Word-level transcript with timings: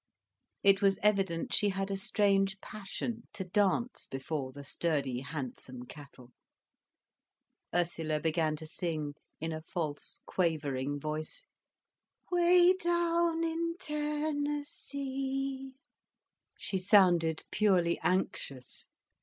It 0.63 0.81
was 0.81 0.97
evident 1.03 1.53
she 1.53 1.69
had 1.69 1.91
a 1.91 1.95
strange 1.95 2.59
passion 2.59 3.27
to 3.33 3.43
dance 3.43 4.07
before 4.07 4.51
the 4.51 4.63
sturdy, 4.63 5.19
handsome 5.19 5.85
cattle. 5.85 6.31
Ursula 7.71 8.19
began 8.19 8.55
to 8.55 8.65
sing, 8.65 9.13
in 9.39 9.51
a 9.53 9.61
false 9.61 10.19
quavering 10.25 10.99
voice: 10.99 11.45
"Way 12.31 12.73
down 12.73 13.43
in 13.43 13.75
Tennessee—" 13.79 15.73
She 16.57 16.79
sounded 16.79 17.43
purely 17.51 17.99
anxious. 17.99 18.87